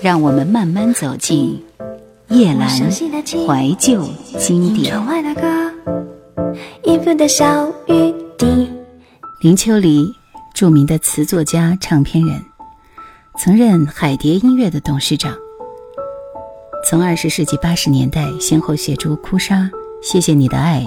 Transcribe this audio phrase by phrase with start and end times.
[0.00, 1.60] 让我们慢慢走进
[2.28, 4.94] 叶阑怀旧经典。
[9.40, 10.12] 林秋离，
[10.54, 12.40] 著名的词作家、唱片人，
[13.38, 15.34] 曾任海蝶音乐的董事长。
[16.88, 19.56] 从二十世纪八十年代，先后写出《哭砂》
[20.00, 20.80] 《谢谢你的爱》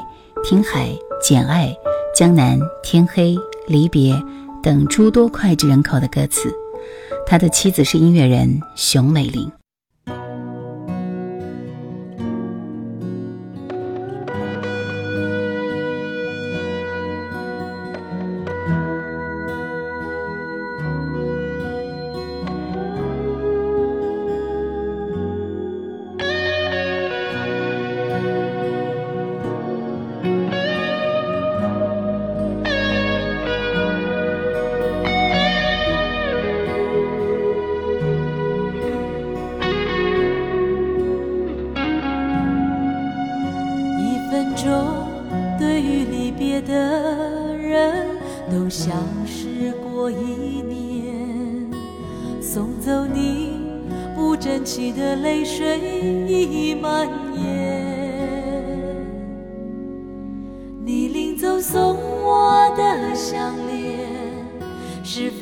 [0.50, 0.88] 《听海》
[1.22, 1.68] 《简爱》
[2.16, 3.36] 《江南》《天黑》
[3.68, 4.14] 《离别》
[4.64, 6.54] 等诸多脍炙人口的歌词。
[7.26, 9.52] 他的妻子是音乐人熊美玲。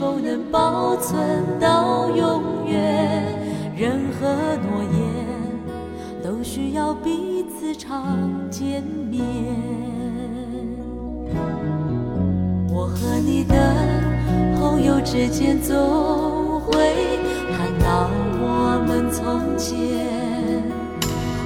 [0.09, 1.19] 就能保存
[1.59, 3.23] 到永远？
[3.77, 4.99] 任何诺言
[6.23, 8.17] 都需要彼此常
[8.49, 9.23] 见面。
[12.71, 13.53] 我和你的
[14.59, 16.73] 朋友之间总会
[17.55, 18.09] 谈到
[18.41, 19.77] 我们从前，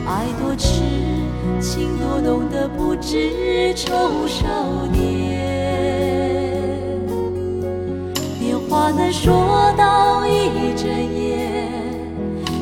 [0.08, 0.80] 爱多痴，
[1.60, 4.48] 情多浓的不知愁少
[4.90, 5.43] 年。
[8.96, 11.58] 能说到一整夜，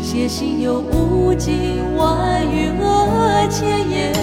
[0.02, 4.14] 写信有无尽万语和千言，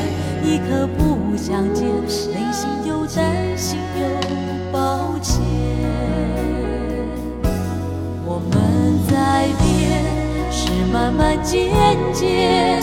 [0.43, 4.07] 一刻不想见，内心有担心又
[4.73, 5.43] 抱歉。
[8.25, 10.03] 我们在变，
[10.51, 11.73] 是慢慢渐
[12.13, 12.81] 渐，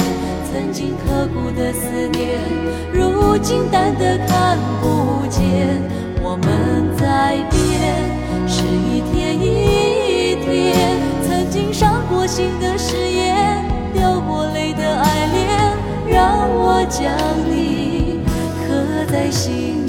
[0.51, 2.39] 曾经刻骨的思念，
[2.93, 5.81] 如今淡得看不见。
[6.27, 8.24] 我们在变。
[8.65, 15.47] 是一天一天，曾经伤过心的誓言，掉过泪的爱恋，
[16.09, 17.13] 让我将
[17.47, 18.21] 你
[18.67, 19.84] 刻在心。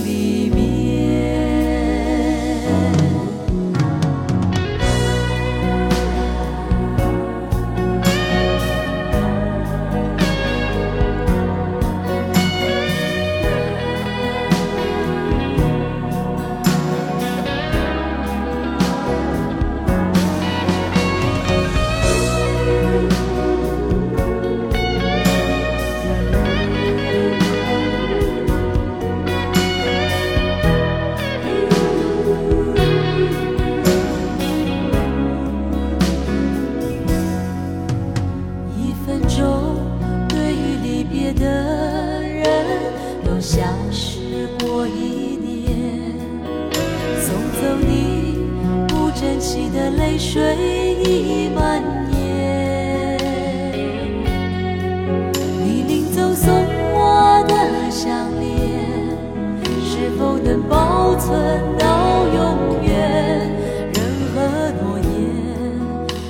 [61.27, 61.35] 存
[61.77, 61.85] 到
[62.29, 63.51] 永远，
[63.93, 63.99] 任
[64.31, 64.35] 何
[64.81, 65.05] 诺言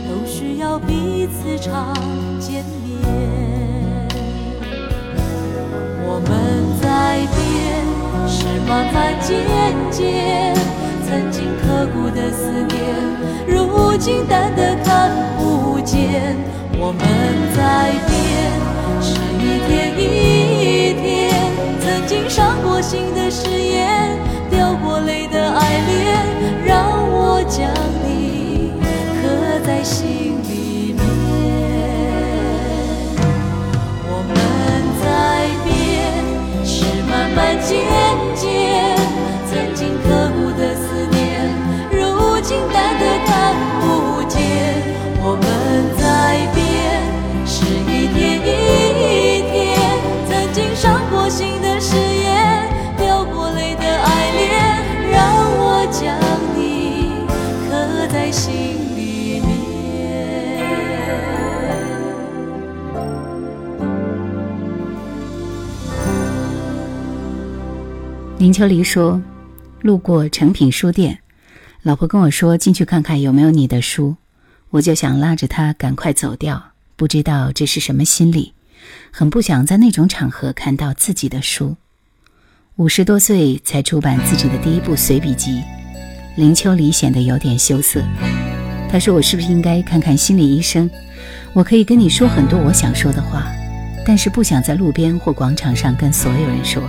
[0.08, 1.94] 都需要彼此常
[2.40, 2.96] 见面。
[6.02, 6.32] 我们
[6.80, 6.86] 在
[7.36, 7.44] 变，
[8.26, 9.36] 是慢在渐
[9.90, 10.56] 渐，
[11.06, 12.74] 曾经刻骨的思念，
[13.46, 16.34] 如今淡得看不见。
[16.78, 17.02] 我们
[17.54, 18.16] 在变，
[19.02, 19.12] 是
[19.44, 21.04] 一天一天，
[21.82, 24.24] 曾经伤过心的誓言。
[24.56, 26.16] 流过泪的爱恋，
[26.64, 27.68] 让我将
[28.02, 28.72] 你
[29.20, 30.98] 刻在心里面。
[34.08, 34.34] 我们
[35.02, 35.04] 在
[35.62, 35.76] 变，
[36.64, 38.15] 是慢慢渐。
[68.46, 69.20] 林秋离说。
[69.80, 71.18] 路过诚品书店，
[71.82, 74.14] 老婆跟我说：“进去看看有没有你的书。”
[74.70, 76.62] 我就想拉着她赶快走掉，
[76.94, 78.52] 不知道这是什么心理，
[79.10, 81.74] 很不想在那种场合看到自己的书。
[82.76, 85.60] 五十多岁才出版自己的第一部随笔集，
[86.36, 88.00] 林秋离显得有点羞涩。
[88.88, 90.88] 他说：“我是不是应该看看心理医生？
[91.52, 93.44] 我可以跟你说很多我想说的话，
[94.06, 96.80] 但是不想在路边或广场上跟所有人说，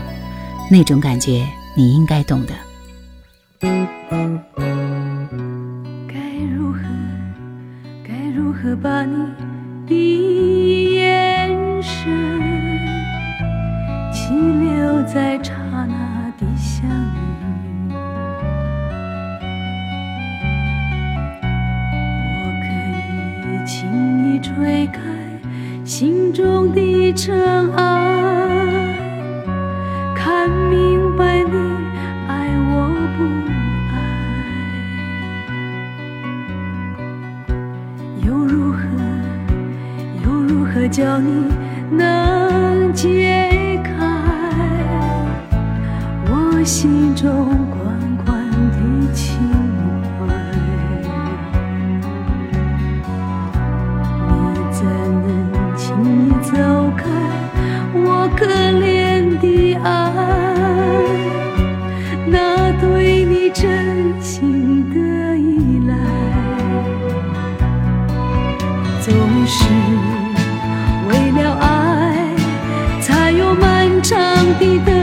[0.70, 2.54] 那种感觉你应该懂的。”
[6.08, 6.20] 该
[6.56, 6.80] 如何，
[8.04, 9.16] 该如何把你
[9.88, 11.50] 的眼
[11.82, 12.06] 神
[14.14, 16.92] 停留在刹那的相遇？
[22.34, 22.68] 我可
[23.48, 25.00] 以轻易吹开
[25.86, 28.87] 心中的尘埃，
[41.00, 41.57] 如
[74.60, 74.97] 长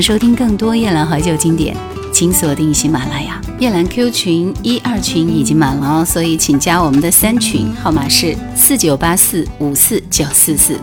[0.00, 1.76] 收听更多夜兰怀旧经典，
[2.12, 3.40] 请锁定喜马拉雅。
[3.58, 10.80] 夜兰 Q 群一二群已经满了哦，所以请加我们的三群，号码是四九八四五四九四四。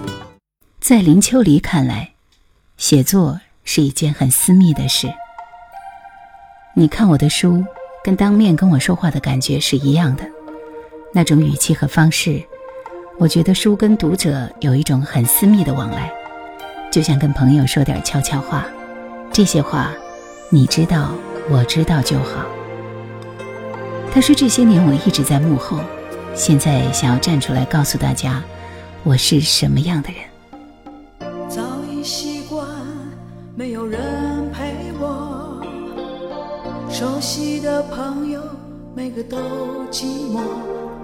[0.81, 2.11] 在林秋离看来，
[2.77, 5.07] 写作是一件很私密的事。
[6.75, 7.63] 你看我的书，
[8.03, 10.25] 跟当面跟我说话的感觉是一样的，
[11.13, 12.43] 那种语气和方式，
[13.17, 16.11] 我觉得书跟读者有一种很私密的往来，
[16.91, 18.65] 就像跟朋友说点悄悄话。
[19.31, 19.91] 这些话，
[20.49, 21.09] 你知道，
[21.49, 22.45] 我知道就好。
[24.13, 25.77] 他说：“这些年我一直在幕后，
[26.33, 28.41] 现在想要站出来告诉大家，
[29.03, 30.19] 我是什么样的人。”
[31.49, 32.65] 早已习惯
[33.55, 35.61] 没有人陪我，
[36.89, 38.41] 熟悉的朋友
[38.95, 39.37] 每个都
[39.91, 40.39] 寂寞，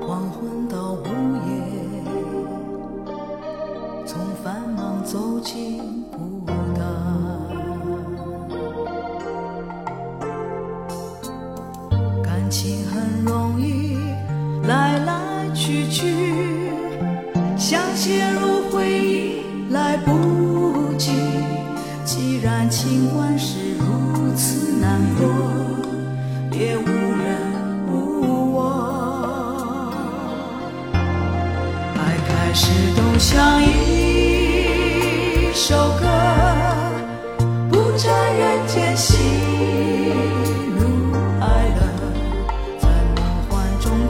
[0.07, 1.05] 黄昏到午
[1.47, 3.11] 夜，
[4.05, 6.00] 从繁忙走进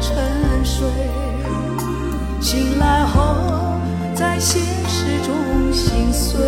[0.01, 0.87] 沉睡，
[2.41, 3.35] 醒来后
[4.15, 6.41] 在现实中心碎。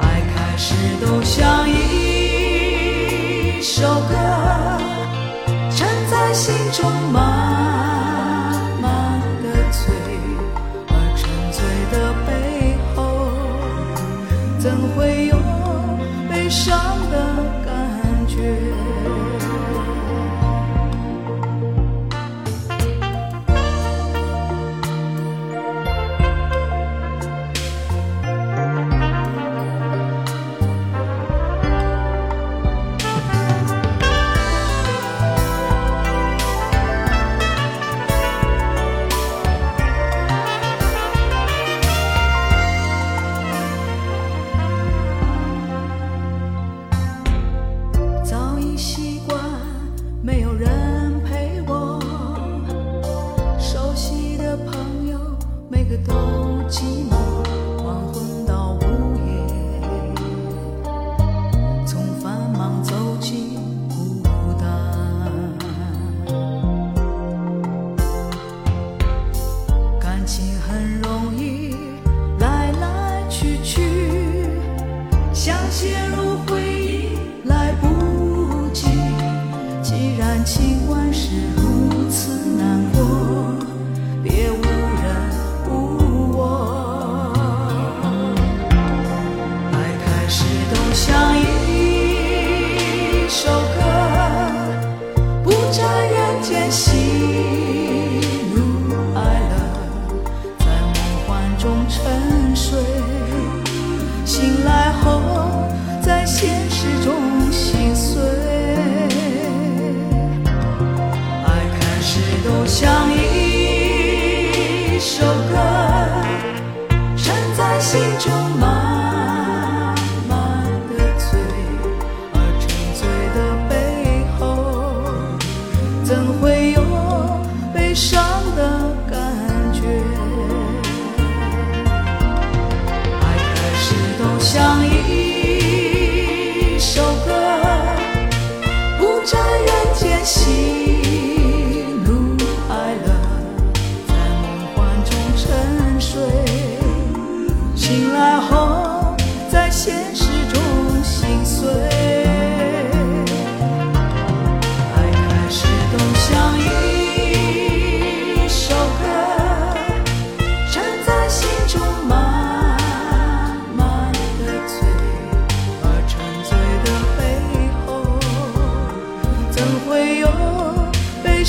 [0.00, 2.03] 爱开始都像一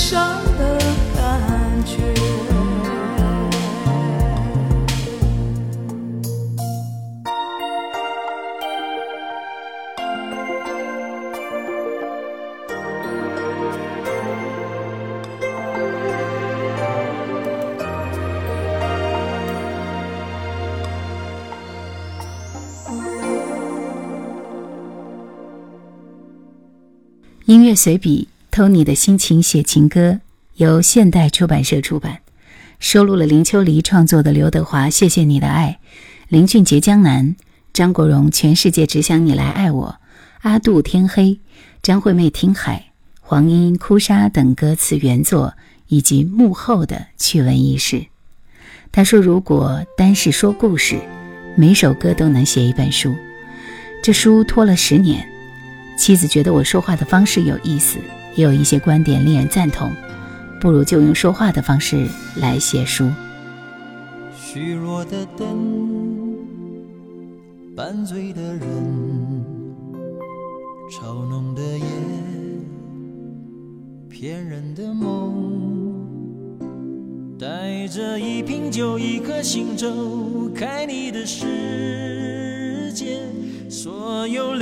[0.07, 0.77] 伤的
[1.15, 1.95] 感觉？
[27.45, 30.21] 音乐随笔，偷你的心情写情歌，
[30.53, 32.19] 由现代出版社出版，
[32.79, 35.77] 收录了林秋离创作的刘德华《谢谢你的爱》，
[36.29, 37.35] 林俊杰《江南》，
[37.73, 39.87] 张国荣《全世界只想你来爱我》，
[40.43, 41.23] 阿杜《天黑》，
[41.83, 42.85] 张惠妹《听海》，
[43.19, 45.53] 黄莺《哭砂》等歌词原作，
[45.89, 48.05] 以及幕后的趣闻轶事。
[48.89, 50.97] 他说：“如果单是说故事，
[51.57, 53.13] 每首歌都能写一本书。
[54.01, 55.27] 这书拖了十年。”
[55.99, 57.97] 妻子觉得我说话的方式有意思，
[58.35, 59.91] 也有一些观点令人赞同，
[60.59, 63.09] 不如就用说话的方式来写书。
[64.35, 66.35] 虚弱的灯，
[67.75, 68.61] 半醉的人，
[70.91, 71.85] 嘲弄的夜，
[74.09, 75.95] 骗人的梦，
[77.37, 83.19] 带着一瓶酒，一颗星舟，开你的世界，
[83.69, 84.53] 所有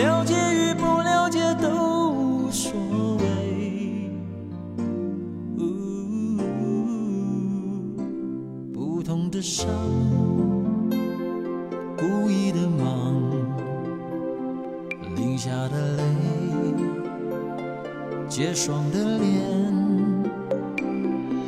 [18.36, 19.44] 结霜的脸，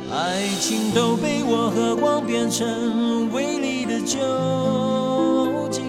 [0.08, 5.82] 爱情都被我喝光，变成威力的酒精，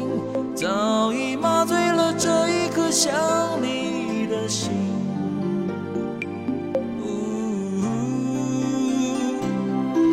[0.55, 3.13] 早已麻醉了这一颗想
[3.61, 4.71] 你的心。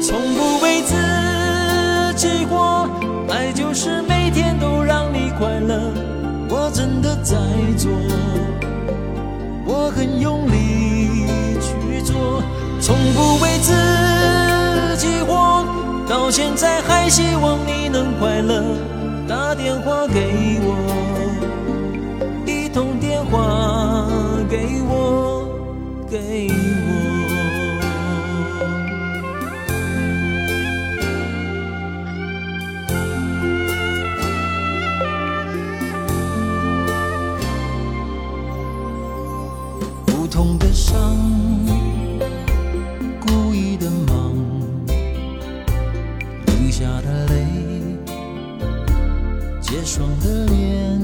[0.03, 0.95] 从不为自
[2.15, 2.87] 己活，
[3.31, 5.81] 爱就是每天都让你快乐。
[6.51, 7.39] 我真的在
[7.79, 7.91] 做，
[9.67, 12.43] 我很用力去做，
[12.81, 13.73] 从不为自
[14.97, 15.65] 己活，
[16.09, 18.63] 到现在还希望你能快乐。
[19.27, 20.77] 打电话给我，
[22.45, 24.07] 一通电话
[24.51, 25.49] 给我，
[26.11, 26.49] 给
[46.77, 47.47] 下的泪，
[49.61, 51.01] 结霜的脸，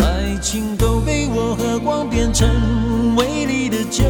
[0.00, 2.48] 爱情都被我喝光，变成
[3.14, 4.02] 美丽的酒。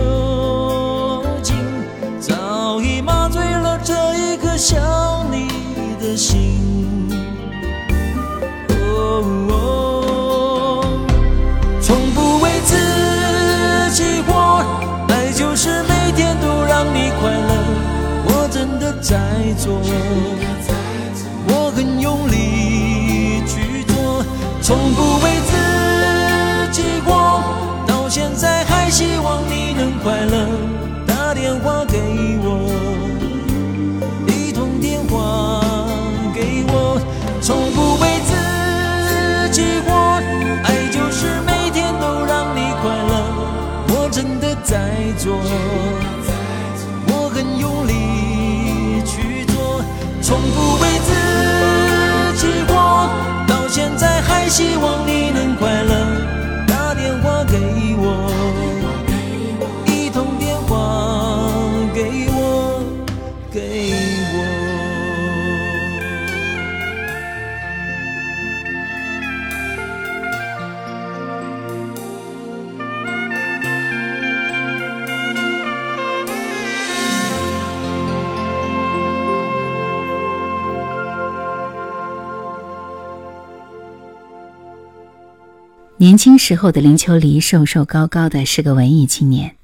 [85.98, 89.56] 年轻时候的林秋离瘦瘦高高的，是个文艺青年。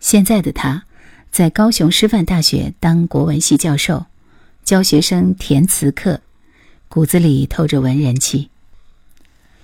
[0.00, 0.82] 现在的他，
[1.30, 4.06] 在高雄师范大学当国文系教授，
[4.64, 6.20] 教学生填词课，
[6.88, 8.50] 骨子里透着文人气。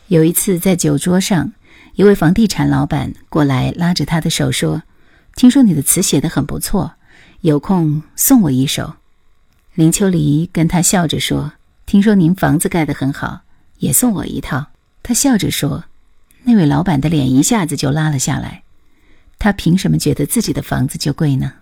[0.07, 1.53] 有一次在酒桌上，
[1.97, 4.85] 一位房地产老板过来拉着他的手说
[5.35, 6.93] ：“听说你的词写得很不错，
[7.41, 8.95] 有空送我一首。”
[9.75, 11.55] 林秋离跟他笑着说
[11.87, 13.41] ：“听说您房子盖得很好，
[13.79, 14.67] 也送我一套。”
[15.07, 15.85] 他笑着说
[16.43, 18.65] ：“那位老板的脸一下子就拉了下来。
[19.39, 21.53] 他凭什么觉得自己的房子就贵呢？”